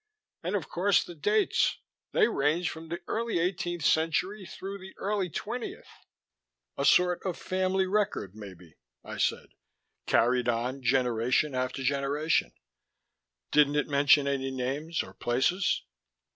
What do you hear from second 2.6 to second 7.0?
from the early eighteenth century through the early twentieth." "A